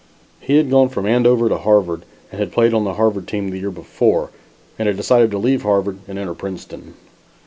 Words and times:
He 0.39 0.57
had 0.57 0.71
gone 0.71 0.89
from 0.89 1.05
Andover 1.05 1.47
to 1.47 1.59
Harvard 1.59 2.05
and 2.31 2.39
had 2.39 2.51
played 2.51 2.73
on 2.73 2.85
the 2.85 2.95
Harvard 2.95 3.27
team 3.27 3.51
the 3.51 3.59
year 3.59 3.69
before, 3.69 4.31
and 4.79 4.87
had 4.87 4.97
decided 4.97 5.29
to 5.29 5.37
leave 5.37 5.61
Harvard 5.61 5.99
and 6.07 6.17
enter 6.17 6.33
Princeton. 6.33 6.95